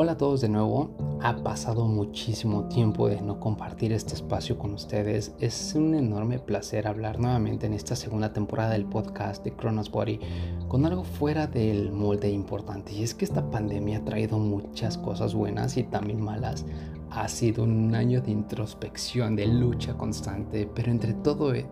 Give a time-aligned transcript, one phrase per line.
[0.00, 0.90] Hola a todos de nuevo.
[1.20, 5.34] Ha pasado muchísimo tiempo de no compartir este espacio con ustedes.
[5.40, 10.20] Es un enorme placer hablar nuevamente en esta segunda temporada del podcast de Chronos Body
[10.68, 12.92] con algo fuera del molde importante.
[12.92, 16.64] Y es que esta pandemia ha traído muchas cosas buenas y también malas.
[17.10, 21.66] Ha sido un año de introspección, de lucha constante, pero entre todo, e,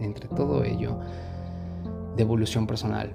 [0.00, 0.98] entre todo ello,
[2.16, 3.12] de evolución personal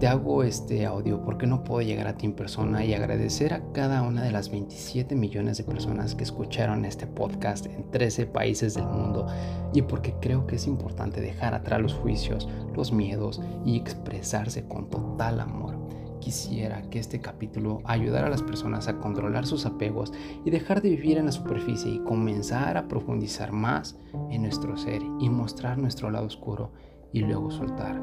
[0.00, 3.70] te hago este audio porque no puedo llegar a ti en persona y agradecer a
[3.72, 8.72] cada una de las 27 millones de personas que escucharon este podcast en 13 países
[8.72, 9.26] del mundo
[9.74, 14.88] y porque creo que es importante dejar atrás los juicios, los miedos y expresarse con
[14.88, 15.76] total amor.
[16.18, 20.14] Quisiera que este capítulo ayudara a las personas a controlar sus apegos
[20.46, 23.98] y dejar de vivir en la superficie y comenzar a profundizar más
[24.30, 26.72] en nuestro ser y mostrar nuestro lado oscuro
[27.12, 28.00] y luego soltar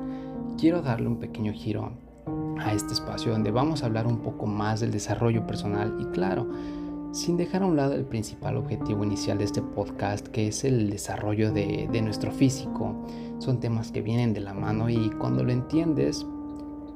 [0.57, 1.91] quiero darle un pequeño giro
[2.59, 6.49] a este espacio donde vamos a hablar un poco más del desarrollo personal y claro,
[7.13, 10.89] sin dejar a un lado el principal objetivo inicial de este podcast que es el
[10.89, 12.95] desarrollo de, nuestro físico.
[13.37, 16.25] Son temas que vienen de la mano y cuando lo entiendes,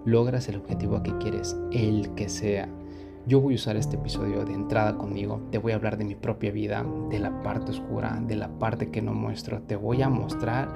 [0.05, 2.67] logras el objetivo que quieres, el que sea.
[3.27, 6.16] Yo voy a usar este episodio de entrada conmigo, te voy a hablar de mi
[6.16, 10.09] propia vida, de la parte oscura, de la parte que no muestro, te voy a
[10.09, 10.73] mostrar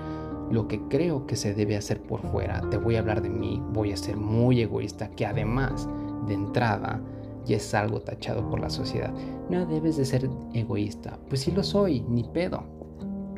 [0.52, 2.62] lo que creo que se debe hacer por fuera.
[2.70, 5.88] Te voy a hablar de mí, voy a ser muy egoísta, que además
[6.28, 7.02] de entrada
[7.46, 9.14] ya es algo tachado por la sociedad.
[9.50, 11.20] No debes de ser egoísta.
[11.30, 12.64] Pues sí lo soy, ni pedo.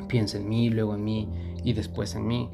[0.08, 1.28] Piensa en mí, luego en mí
[1.62, 2.50] y después en mí.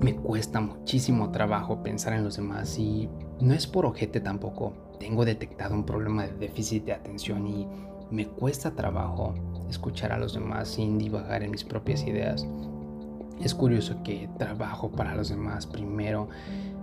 [0.00, 3.08] Me cuesta muchísimo trabajo pensar en los demás y
[3.40, 4.72] no es por ojete tampoco.
[4.98, 7.66] Tengo detectado un problema de déficit de atención y
[8.10, 9.34] me cuesta trabajo
[9.68, 12.46] escuchar a los demás sin divagar en mis propias ideas.
[13.40, 16.28] Es curioso que trabajo para los demás primero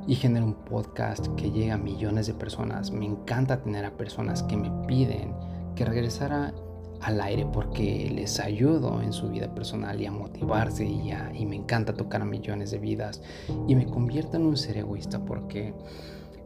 [0.07, 2.91] y genero un podcast que llega a millones de personas.
[2.91, 5.33] Me encanta tener a personas que me piden
[5.75, 6.53] que regresara
[7.01, 11.55] al aire porque les ayudo en su vida personal y a motivarse y, y me
[11.55, 13.21] encanta tocar a millones de vidas
[13.67, 15.73] y me convierto en un ser egoísta porque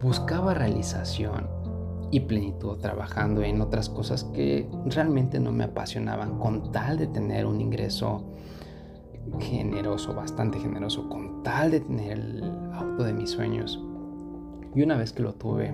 [0.01, 1.47] buscaba realización
[2.11, 7.45] y plenitud trabajando en otras cosas que realmente no me apasionaban con tal de tener
[7.45, 8.23] un ingreso
[9.39, 12.43] generoso, bastante generoso, con tal de tener el
[12.73, 13.79] auto de mis sueños.
[14.73, 15.73] Y una vez que lo tuve,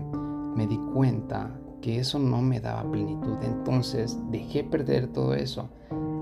[0.56, 1.51] me di cuenta
[1.81, 3.38] que eso no me daba plenitud.
[3.44, 5.69] Entonces dejé perder todo eso.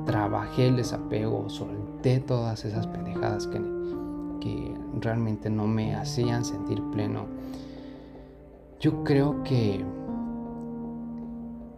[0.06, 3.62] Trabajé el desapego, solté todas esas pendejadas que,
[4.42, 7.26] que realmente no me hacían sentir pleno.
[8.80, 9.86] Yo creo que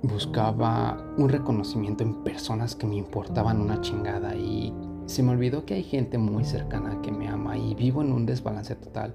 [0.08, 4.74] buscaba un reconocimiento en personas que me importaban una chingada y
[5.06, 8.26] se me olvidó que hay gente muy cercana que me ama y vivo en un
[8.26, 9.14] desbalance total.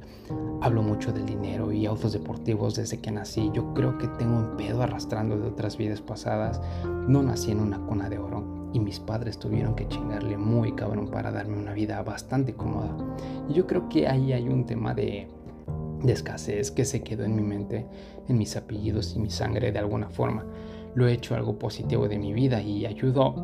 [0.60, 3.50] Hablo mucho del dinero y autos deportivos desde que nací.
[3.52, 6.60] Yo creo que tengo un pedo arrastrando de otras vidas pasadas.
[7.08, 11.08] No nací en una cuna de oro y mis padres tuvieron que chingarle muy cabrón
[11.08, 12.96] para darme una vida bastante cómoda.
[13.48, 15.26] Y yo creo que ahí hay un tema de,
[16.04, 17.86] de escasez que se quedó en mi mente,
[18.28, 20.44] en mis apellidos y mi sangre de alguna forma
[20.94, 23.34] lo he hecho algo positivo de mi vida y ayudo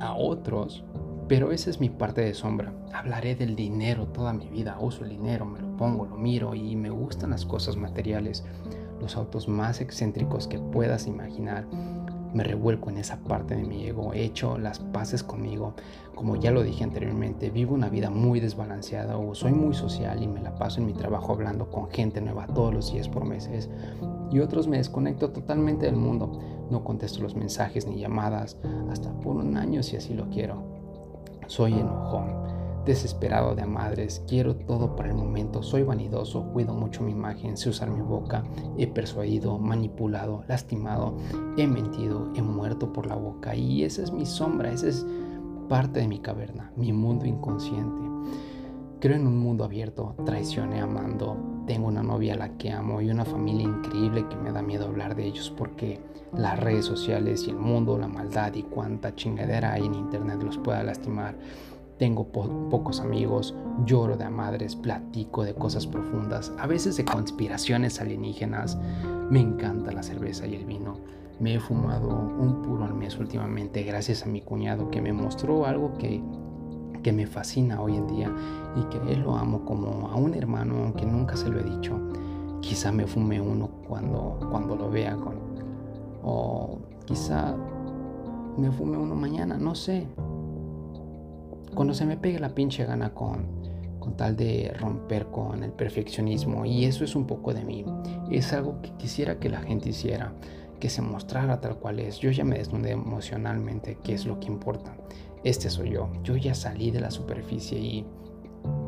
[0.00, 0.84] a otros.
[1.28, 2.72] Pero esa es mi parte de sombra.
[2.92, 4.76] Hablaré del dinero toda mi vida.
[4.78, 8.44] Uso el dinero, me lo pongo, lo miro y me gustan las cosas materiales.
[9.00, 11.66] Los autos más excéntricos que puedas imaginar.
[12.34, 14.12] Me revuelco en esa parte de mi ego.
[14.12, 15.74] He hecho las paces conmigo.
[16.14, 20.26] Como ya lo dije anteriormente, vivo una vida muy desbalanceada o soy muy social y
[20.26, 23.70] me la paso en mi trabajo hablando con gente nueva todos los días por meses
[24.30, 26.40] y otros me desconecto totalmente del mundo.
[26.70, 28.56] No contesto los mensajes ni llamadas
[28.90, 30.62] hasta por un año si así lo quiero.
[31.46, 32.32] Soy enojón,
[32.84, 37.70] desesperado de madres, quiero todo para el momento, soy vanidoso, cuido mucho mi imagen, sé
[37.70, 38.44] usar mi boca,
[38.76, 41.16] he persuadido, manipulado, lastimado,
[41.56, 45.06] he mentido, he muerto por la boca y esa es mi sombra, esa es
[45.68, 48.02] parte de mi caverna, mi mundo inconsciente.
[49.00, 51.36] Creo en un mundo abierto, traicioné amando,
[51.66, 54.86] tengo una novia a la que amo y una familia increíble que me da miedo
[54.86, 56.00] hablar de ellos porque
[56.36, 60.58] las redes sociales y el mundo, la maldad y cuánta chingadera hay en internet los
[60.58, 61.36] pueda lastimar.
[61.98, 63.54] Tengo pocos amigos,
[63.86, 68.78] lloro de madres, platico de cosas profundas, a veces de conspiraciones alienígenas.
[69.30, 70.98] Me encanta la cerveza y el vino.
[71.40, 75.66] Me he fumado un puro al mes últimamente gracias a mi cuñado que me mostró
[75.66, 76.22] algo que
[77.04, 78.34] que me fascina hoy en día
[78.74, 82.00] y que él lo amo como a un hermano, aunque nunca se lo he dicho.
[82.60, 85.34] Quizá me fume uno cuando, cuando lo vea con...
[86.24, 87.54] O quizá
[88.56, 90.08] me fume uno mañana, no sé.
[91.74, 93.46] Cuando se me pegue la pinche gana con,
[93.98, 97.84] con tal de romper con el perfeccionismo y eso es un poco de mí.
[98.30, 100.32] Es algo que quisiera que la gente hiciera,
[100.78, 102.18] que se mostrara tal cual es.
[102.18, 104.96] Yo ya me desnudé emocionalmente, que es lo que importa.
[105.42, 106.10] Este soy yo.
[106.22, 108.06] Yo ya salí de la superficie y,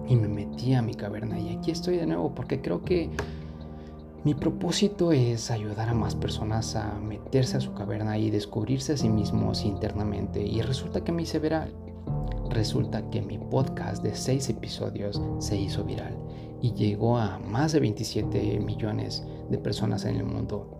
[0.08, 3.10] y me metí a mi caverna y aquí estoy de nuevo porque creo que
[4.26, 8.96] mi propósito es ayudar a más personas a meterse a su caverna y descubrirse a
[8.96, 10.42] sí mismos internamente.
[10.42, 11.85] Y resulta que me hice viral.
[12.50, 16.16] Resulta que mi podcast de 6 episodios se hizo viral
[16.62, 20.72] y llegó a más de 27 millones de personas en el mundo.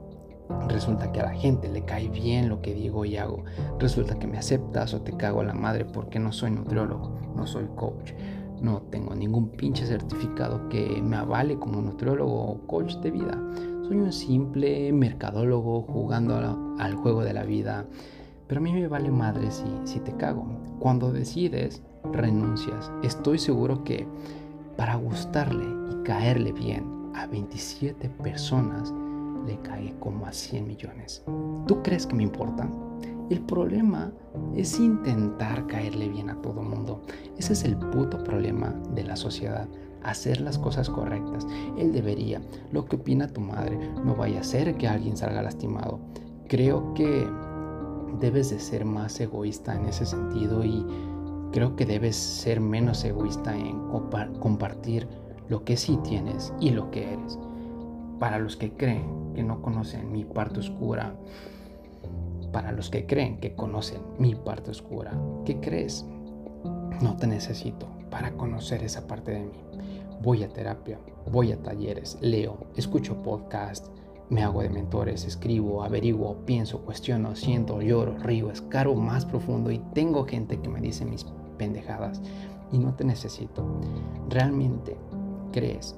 [0.69, 3.45] Resulta que a la gente le cae bien lo que digo y hago.
[3.79, 7.47] Resulta que me aceptas o te cago a la madre porque no soy nutriólogo, no
[7.47, 8.13] soy coach
[8.61, 13.39] no tengo ningún pinche certificado que me avale como nutriólogo o coach de vida.
[13.87, 16.37] Soy un simple mercadólogo jugando
[16.79, 17.87] al juego de la vida.
[18.46, 20.46] Pero a mí me vale madre si, si te cago.
[20.78, 21.82] Cuando decides,
[22.12, 22.90] renuncias.
[23.02, 24.06] Estoy seguro que
[24.76, 28.93] para gustarle y caerle bien a 27 personas,
[29.46, 31.25] le cae como a 100 millones.
[31.66, 32.69] ¿Tú crees que me importa?
[33.31, 34.12] El problema
[34.54, 37.02] es intentar caerle bien a todo mundo.
[37.38, 39.69] Ese es el puto problema de la sociedad.
[40.02, 41.46] Hacer las cosas correctas.
[41.76, 42.40] Él debería.
[42.70, 43.78] Lo que opina tu madre.
[44.04, 45.98] No vaya a ser que alguien salga lastimado.
[46.48, 47.28] Creo que
[48.21, 50.85] debes de ser más egoísta en ese sentido y
[51.53, 53.89] creo que debes ser menos egoísta en
[54.41, 55.09] compartir
[55.49, 57.39] lo que sí tienes y lo que eres.
[58.19, 61.15] Para los que creen que no conocen mi parte oscura,
[62.53, 65.13] para los que creen que conocen mi parte oscura,
[65.45, 66.07] ¿qué crees?
[67.03, 69.61] No te necesito para conocer esa parte de mí.
[70.23, 70.99] Voy a terapia,
[71.31, 73.91] voy a talleres, leo, escucho podcasts,
[74.28, 79.78] me hago de mentores, escribo, averiguo, pienso, cuestiono, siento, lloro, río, escaro más profundo y
[79.94, 81.26] tengo gente que me dice mis
[81.58, 82.20] pendejadas
[82.73, 83.64] y no te necesito.
[84.28, 84.96] ¿Realmente
[85.52, 85.96] crees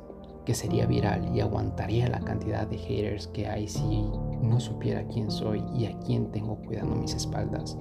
[0.48, 4.10] que sería viral y aguantaría la cantidad de haters que hay si
[4.40, 7.76] no supiera quién soy y a quién tengo cuidando mis espaldas.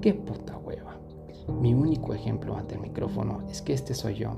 [0.00, 1.00] Qué puta hueva.
[1.60, 4.36] Mi único ejemplo ante el micrófono es que este soy yo.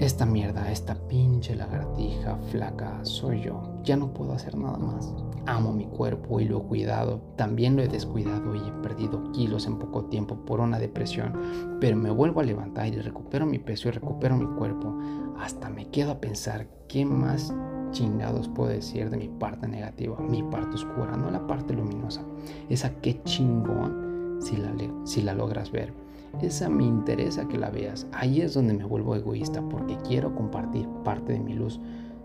[0.00, 3.62] Esta mierda, esta pinche lagartija flaca, soy yo.
[3.84, 5.14] Ya no puedo hacer nada más.
[5.46, 7.20] Amo mi cuerpo y lo he cuidado.
[7.36, 11.78] También lo he descuidado y he perdido kilos en poco tiempo por una depresión.
[11.80, 14.98] Pero me vuelvo a levantar y recupero mi peso y recupero mi cuerpo.
[15.38, 17.54] Hasta me quedo a pensar qué más
[17.92, 22.24] chingados puedo decir de mi parte negativa, mi parte oscura, no la parte luminosa.
[22.68, 24.74] Esa qué chingón si la,
[25.04, 26.03] si la logras ver.
[26.40, 28.06] Esa me interesa que la veas.
[28.12, 31.80] Ahí es donde me vuelvo egoísta porque quiero compartir parte de mi luz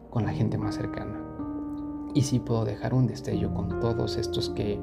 [0.09, 1.19] con la gente más cercana.
[2.13, 4.79] Y si puedo dejar un destello con todos estos que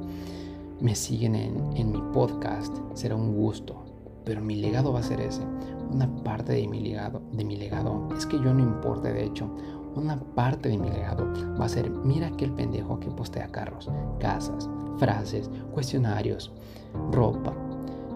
[0.81, 3.85] me siguen en, en mi podcast, será un gusto.
[4.25, 5.43] Pero mi legado va a ser ese.
[5.91, 9.51] Una parte de mi legado, de mi legado es que yo no importe, de hecho,
[9.97, 11.27] una parte de mi legado
[11.59, 13.91] va a ser, mira aquel pendejo que postea carros,
[14.21, 14.69] casas,
[14.99, 16.53] frases, cuestionarios,
[17.13, 17.55] ropa,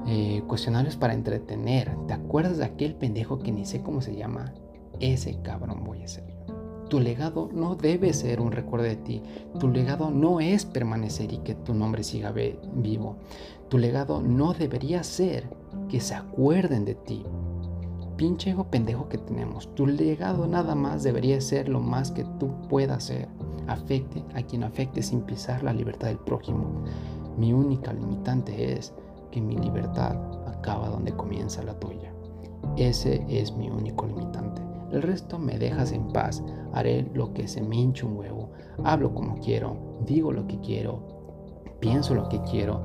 [0.07, 1.95] eh, cuestionarios para entretener.
[2.07, 4.55] ¿Te acuerdas de aquel pendejo que ni sé cómo se llama?
[4.99, 6.25] Ese cabrón voy a ser
[6.89, 9.23] Tu legado no debe ser un recuerdo de ti.
[9.59, 13.17] Tu legado no es permanecer y que tu nombre siga vivo.
[13.69, 15.49] Tu legado no debería ser
[15.89, 17.25] que se acuerden de ti.
[18.17, 19.75] Pinche ego pendejo que tenemos.
[19.75, 23.29] Tu legado nada más debería ser lo más que tú puedas ser.
[23.67, 26.83] Afecte a quien afecte sin pisar la libertad del prójimo.
[27.39, 28.93] Mi única limitante es
[29.31, 32.13] que mi libertad acaba donde comienza la tuya.
[32.77, 34.63] Ese es mi único limitante.
[34.93, 36.43] El resto me dejas en paz.
[36.73, 38.51] Haré lo que se me hinche un huevo.
[38.85, 39.77] Hablo como quiero.
[40.05, 41.07] Digo lo que quiero.
[41.81, 42.83] Pienso lo que quiero.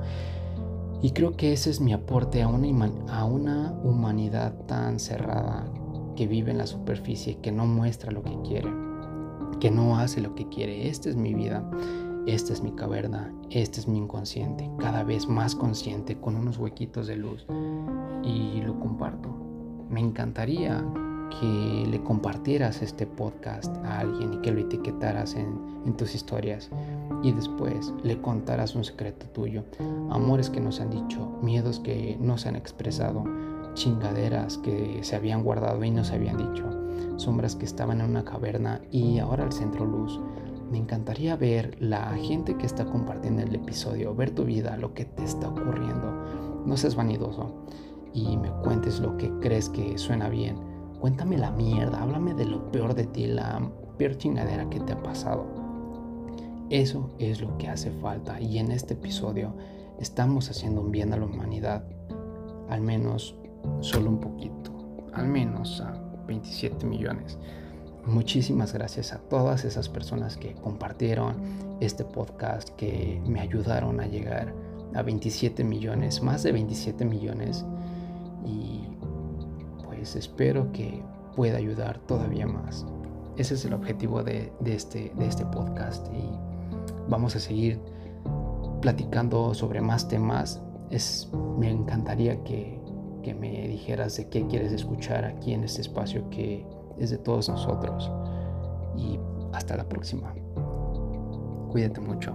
[1.02, 5.70] Y creo que ese es mi aporte a una, a una humanidad tan cerrada
[6.14, 8.72] que vive en la superficie, que no muestra lo que quiere,
[9.60, 10.88] que no hace lo que quiere.
[10.88, 11.68] Esta es mi vida.
[12.26, 17.06] Esta es mi caverna, este es mi inconsciente, cada vez más consciente, con unos huequitos
[17.06, 17.46] de luz.
[18.24, 19.28] Y lo comparto.
[19.88, 20.84] Me encantaría
[21.38, 26.68] que le compartieras este podcast a alguien y que lo etiquetaras en, tus historias
[27.22, 29.62] y después le contaras un secreto tuyo,
[30.10, 33.22] amores que nos han dicho, miedos que no se han expresado,
[33.74, 36.64] chingaderas que se habían guardado y no se habían dicho,
[37.18, 40.20] sombras que estaban en una caverna y ahora al centro luz,
[40.70, 45.04] me encantaría ver la gente que está compartiendo el episodio, ver tu vida, lo que
[45.04, 46.12] te está ocurriendo.
[46.66, 47.64] No seas vanidoso
[48.12, 50.56] y me cuentes lo que crees que suena bien.
[51.00, 53.60] Cuéntame la mierda, háblame de lo peor de ti, la
[53.96, 55.46] peor chingadera que te ha pasado.
[56.70, 59.54] Eso es lo que hace falta y en este episodio
[60.00, 61.84] estamos haciendo un bien a la humanidad,
[62.68, 63.36] al menos
[63.80, 64.72] solo un poquito.
[65.12, 67.38] al menos a 27 millones.
[68.06, 71.34] Muchísimas gracias a todas esas personas que compartieron
[71.80, 74.54] este podcast, que me ayudaron a llegar
[74.94, 77.64] a 27 millones, más de 27 millones.
[78.44, 78.86] Y
[79.84, 81.02] pues espero que
[81.34, 82.86] pueda ayudar todavía más.
[83.36, 86.30] Ese es el objetivo de, este, de este podcast y
[87.08, 87.80] vamos a seguir
[88.82, 90.62] platicando sobre más temas.
[90.90, 92.78] Es, me encantaría que,
[93.24, 96.64] que me dijeras de qué quieres escuchar aquí en este espacio que
[96.98, 98.10] es de todos nosotros.
[98.96, 99.18] Y
[99.52, 100.32] hasta la próxima.
[101.70, 102.34] Cuídate mucho.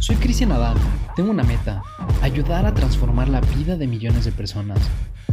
[0.00, 0.76] Soy Cristian Adán.
[1.16, 1.82] Tengo una meta,
[2.22, 4.78] ayudar a transformar la vida de millones de personas.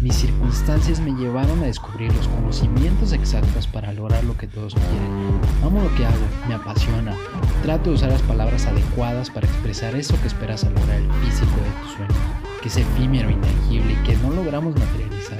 [0.01, 5.39] Mis circunstancias me llevaron a descubrir los conocimientos exactos para lograr lo que todos quieren.
[5.63, 7.15] Amo lo que hago, me apasiona.
[7.63, 11.55] Trato de usar las palabras adecuadas para expresar eso que esperas a lograr el físico
[11.55, 12.17] de tus sueños,
[12.61, 15.39] que es efímero, intangible y que no logramos materializar.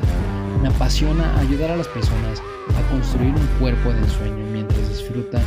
[0.62, 5.44] Me apasiona ayudar a las personas a construir un cuerpo de ensueño mientras disfrutan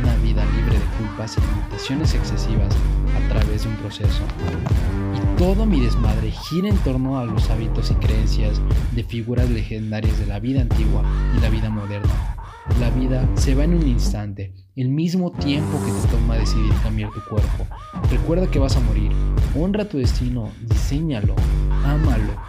[0.00, 2.74] una vida libre de culpas y limitaciones excesivas
[3.14, 4.22] a través de un proceso.
[5.14, 8.60] Y todo mi desmadre gira en torno a los hábitos y creencias
[8.92, 11.02] de figuras legendarias de la vida antigua
[11.36, 12.36] y la vida moderna.
[12.80, 17.10] La vida se va en un instante, el mismo tiempo que te toma decidir cambiar
[17.10, 17.66] tu cuerpo.
[18.10, 19.12] Recuerda que vas a morir.
[19.54, 21.34] Honra tu destino, diseñalo,
[21.84, 22.45] ámalo